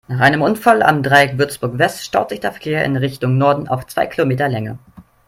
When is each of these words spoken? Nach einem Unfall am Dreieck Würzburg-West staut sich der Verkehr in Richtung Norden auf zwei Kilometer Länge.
Nach 0.07 0.19
einem 0.21 0.41
Unfall 0.41 0.81
am 0.81 1.03
Dreieck 1.03 1.37
Würzburg-West 1.37 2.03
staut 2.03 2.29
sich 2.29 2.39
der 2.39 2.51
Verkehr 2.53 2.83
in 2.83 2.95
Richtung 2.97 3.37
Norden 3.37 3.67
auf 3.67 3.85
zwei 3.85 4.07
Kilometer 4.07 4.49
Länge. 4.49 4.79